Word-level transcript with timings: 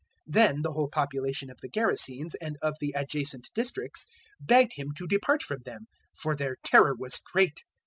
008:037 0.27 0.33
Then 0.33 0.61
the 0.63 0.71
whole 0.71 0.87
population 0.89 1.49
of 1.51 1.61
the 1.61 1.69
Gerasenes 1.69 2.33
and 2.41 2.57
of 2.63 2.75
the 2.79 2.91
adjacent 2.97 3.51
districts 3.53 4.07
begged 4.39 4.73
Him 4.73 4.93
to 4.97 5.05
depart 5.05 5.43
from 5.43 5.61
them; 5.63 5.85
for 6.17 6.35
their 6.35 6.55
terror 6.63 6.95
was 6.97 7.19
great. 7.19 7.61